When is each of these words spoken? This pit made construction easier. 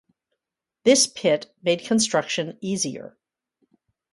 This 0.83 1.05
pit 1.05 1.53
made 1.61 1.81
construction 1.81 2.57
easier. 2.59 3.15